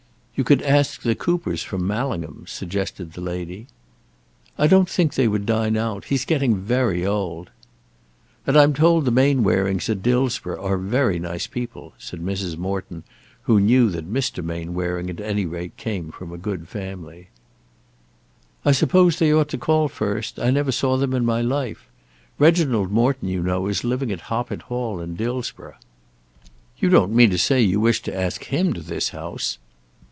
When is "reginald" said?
22.39-22.91